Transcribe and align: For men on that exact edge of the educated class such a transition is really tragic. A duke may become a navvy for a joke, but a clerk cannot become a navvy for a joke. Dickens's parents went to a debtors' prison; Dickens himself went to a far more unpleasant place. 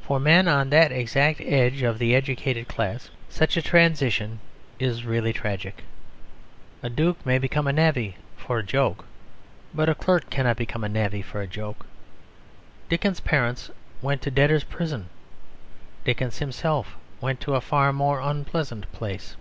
For 0.00 0.20
men 0.20 0.46
on 0.46 0.70
that 0.70 0.92
exact 0.92 1.40
edge 1.40 1.82
of 1.82 1.98
the 1.98 2.14
educated 2.14 2.68
class 2.68 3.10
such 3.28 3.56
a 3.56 3.62
transition 3.62 4.38
is 4.78 5.04
really 5.04 5.32
tragic. 5.32 5.82
A 6.84 6.88
duke 6.88 7.26
may 7.26 7.36
become 7.38 7.66
a 7.66 7.72
navvy 7.72 8.16
for 8.36 8.60
a 8.60 8.62
joke, 8.62 9.06
but 9.74 9.88
a 9.88 9.94
clerk 9.96 10.30
cannot 10.30 10.56
become 10.56 10.84
a 10.84 10.88
navvy 10.88 11.20
for 11.20 11.40
a 11.40 11.48
joke. 11.48 11.84
Dickens's 12.88 13.18
parents 13.18 13.68
went 14.02 14.22
to 14.22 14.28
a 14.28 14.32
debtors' 14.32 14.62
prison; 14.62 15.08
Dickens 16.04 16.38
himself 16.38 16.96
went 17.20 17.40
to 17.40 17.56
a 17.56 17.60
far 17.60 17.92
more 17.92 18.20
unpleasant 18.20 18.88
place. 18.92 19.34